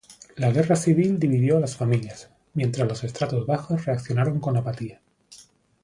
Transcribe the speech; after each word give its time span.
La 0.35 0.49
guerra 0.51 0.75
civil 0.75 1.19
dividió 1.19 1.57
a 1.57 1.59
las 1.59 1.77
familias, 1.77 2.27
mientras 2.55 2.87
los 2.87 3.03
estratos 3.03 3.45
bajos 3.45 3.85
reaccionaron 3.85 4.39
con 4.39 4.57
apatía. 4.57 4.99